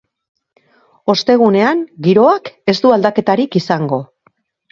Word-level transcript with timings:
Ostegunean, 1.13 1.83
giroak 2.09 2.51
ez 2.73 2.77
du 2.87 2.93
aldaketarik 2.97 3.59
izango. 3.63 4.01